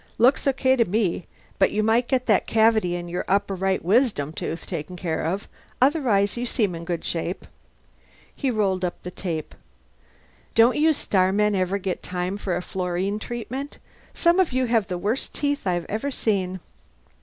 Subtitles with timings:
[0.17, 1.27] "Looks okay to me.
[1.59, 5.47] But you might get that cavity in your upper right wisdom tooth taken care of.
[5.79, 7.45] Otherwise you seem in good shape."
[8.35, 9.53] He rolled up the tape.
[10.55, 13.77] "Don't you starmen ever get time for a fluorine treatment?
[14.15, 16.61] Some of you have the worst teeth I've ever seen."